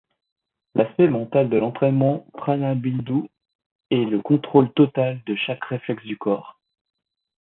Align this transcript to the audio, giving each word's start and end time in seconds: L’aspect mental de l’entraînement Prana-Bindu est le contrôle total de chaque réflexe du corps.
L’aspect 0.73 1.07
mental 1.09 1.47
de 1.47 1.57
l’entraînement 1.57 2.25
Prana-Bindu 2.33 3.29
est 3.91 4.03
le 4.05 4.19
contrôle 4.19 4.73
total 4.73 5.21
de 5.27 5.35
chaque 5.35 5.65
réflexe 5.65 6.03
du 6.05 6.17
corps. 6.17 6.57